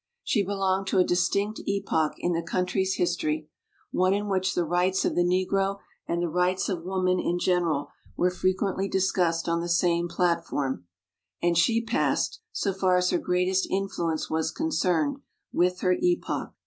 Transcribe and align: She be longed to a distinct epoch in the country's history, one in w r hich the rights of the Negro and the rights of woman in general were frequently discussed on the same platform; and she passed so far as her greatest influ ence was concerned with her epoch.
She 0.23 0.41
be 0.43 0.51
longed 0.53 0.87
to 0.87 0.97
a 0.97 1.03
distinct 1.03 1.61
epoch 1.67 2.13
in 2.17 2.33
the 2.33 2.41
country's 2.41 2.95
history, 2.95 3.47
one 3.91 4.13
in 4.15 4.21
w 4.23 4.33
r 4.33 4.39
hich 4.39 4.55
the 4.55 4.65
rights 4.65 5.05
of 5.05 5.13
the 5.13 5.21
Negro 5.21 5.77
and 6.07 6.23
the 6.23 6.27
rights 6.27 6.69
of 6.69 6.83
woman 6.83 7.19
in 7.19 7.37
general 7.37 7.91
were 8.17 8.31
frequently 8.31 8.87
discussed 8.89 9.47
on 9.47 9.61
the 9.61 9.69
same 9.69 10.07
platform; 10.07 10.87
and 11.39 11.55
she 11.55 11.83
passed 11.85 12.39
so 12.51 12.73
far 12.73 12.97
as 12.97 13.11
her 13.11 13.19
greatest 13.19 13.69
influ 13.69 14.11
ence 14.13 14.27
was 14.27 14.49
concerned 14.49 15.17
with 15.53 15.81
her 15.81 15.93
epoch. 15.93 16.51